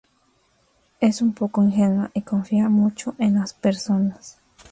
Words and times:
Es 0.99 1.21
un 1.21 1.33
poco 1.33 1.61
ingenua 1.61 2.09
y 2.15 2.23
confía 2.23 2.69
mucho 2.69 3.13
en 3.19 3.35
las 3.35 3.53
personas. 3.53 4.39